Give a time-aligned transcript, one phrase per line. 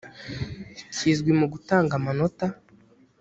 [0.95, 2.45] kizwi mu gutanga amanota